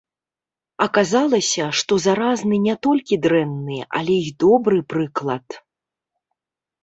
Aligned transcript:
Аказалася, 0.85 1.65
што 1.81 1.97
заразны 2.05 2.55
не 2.67 2.73
толькі 2.87 3.19
дрэнны, 3.25 3.77
але 3.99 4.15
і 4.29 4.33
добры 4.45 4.79
прыклад. 4.95 5.47